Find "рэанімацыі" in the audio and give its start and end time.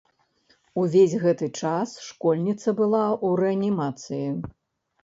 3.45-4.27